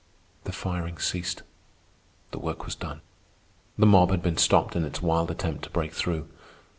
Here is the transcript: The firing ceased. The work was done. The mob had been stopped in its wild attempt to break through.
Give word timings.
The 0.45 0.51
firing 0.51 0.97
ceased. 0.97 1.43
The 2.31 2.39
work 2.39 2.65
was 2.65 2.73
done. 2.73 3.01
The 3.77 3.85
mob 3.85 4.09
had 4.09 4.23
been 4.23 4.37
stopped 4.37 4.75
in 4.75 4.83
its 4.83 4.99
wild 5.03 5.29
attempt 5.29 5.65
to 5.65 5.69
break 5.69 5.93
through. 5.93 6.27